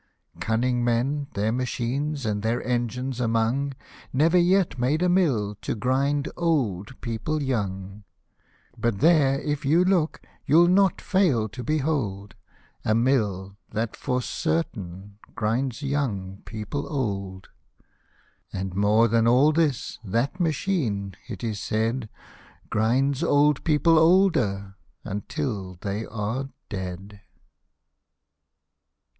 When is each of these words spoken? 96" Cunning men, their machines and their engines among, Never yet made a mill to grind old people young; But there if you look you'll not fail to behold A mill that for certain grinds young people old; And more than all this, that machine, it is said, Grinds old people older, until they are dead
96" 0.33 0.45
Cunning 0.47 0.83
men, 0.83 1.27
their 1.35 1.51
machines 1.51 2.25
and 2.25 2.41
their 2.41 2.63
engines 2.65 3.19
among, 3.19 3.73
Never 4.11 4.39
yet 4.39 4.79
made 4.79 5.03
a 5.03 5.09
mill 5.09 5.55
to 5.61 5.75
grind 5.75 6.27
old 6.35 6.99
people 7.01 7.39
young; 7.43 8.03
But 8.75 8.97
there 8.99 9.39
if 9.39 9.63
you 9.63 9.83
look 9.85 10.19
you'll 10.43 10.65
not 10.69 10.99
fail 10.99 11.47
to 11.49 11.63
behold 11.63 12.33
A 12.83 12.95
mill 12.95 13.57
that 13.69 13.95
for 13.95 14.23
certain 14.23 15.19
grinds 15.35 15.83
young 15.83 16.41
people 16.45 16.87
old; 16.91 17.49
And 18.51 18.73
more 18.73 19.07
than 19.07 19.27
all 19.27 19.51
this, 19.51 19.99
that 20.03 20.39
machine, 20.39 21.15
it 21.27 21.43
is 21.43 21.59
said, 21.59 22.09
Grinds 22.71 23.21
old 23.21 23.63
people 23.63 23.99
older, 23.99 24.77
until 25.05 25.77
they 25.81 26.07
are 26.07 26.49
dead 26.69 27.21